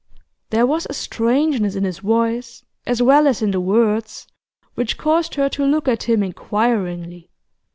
There 0.49 0.65
was 0.65 0.87
a 0.89 0.95
strangeness 0.95 1.75
in 1.75 1.83
his 1.83 1.99
voice, 1.99 2.65
as 2.87 3.03
well 3.03 3.27
as 3.27 3.43
in 3.43 3.51
the 3.51 3.61
words, 3.61 4.25
which 4.73 4.97
caused 4.97 5.35
her 5.35 5.47
to 5.49 5.63
look 5.63 5.87
at 5.87 6.09
him 6.09 6.23
inquiringly. 6.23 7.29